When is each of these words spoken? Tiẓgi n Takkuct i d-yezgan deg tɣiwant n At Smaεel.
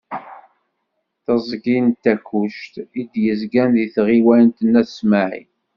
Tiẓgi 1.23 1.77
n 1.87 1.89
Takkuct 2.01 2.73
i 2.99 3.01
d-yezgan 3.11 3.69
deg 3.77 3.91
tɣiwant 3.95 4.57
n 4.63 4.73
At 4.81 4.89
Smaεel. 4.97 5.49